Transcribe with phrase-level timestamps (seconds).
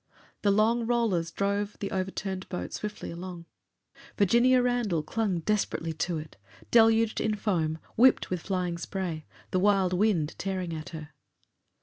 [0.41, 3.45] The long rollers drove the over turned boat swiftly along.
[4.17, 6.37] Virginia Randall clung desperately to it,
[6.71, 11.09] deluged in foam, whipped with flying spray, the wild wind tearing at her.